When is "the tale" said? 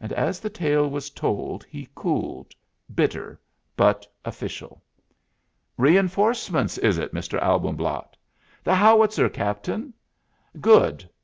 0.40-0.90